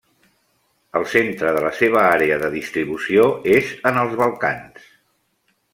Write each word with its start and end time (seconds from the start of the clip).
El 0.99 1.03
centre 1.15 1.51
de 1.57 1.61
la 1.65 1.73
seva 1.81 1.99
àrea 2.15 2.39
de 2.45 2.49
distribució 2.57 3.29
és 3.59 3.73
en 3.93 4.01
els 4.07 4.17
Balcans. 4.23 4.93